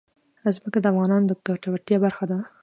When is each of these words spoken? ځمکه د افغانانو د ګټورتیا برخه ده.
ځمکه 0.55 0.79
د 0.81 0.85
افغانانو 0.91 1.27
د 1.29 1.31
ګټورتیا 1.47 1.97
برخه 2.05 2.25
ده. 2.31 2.37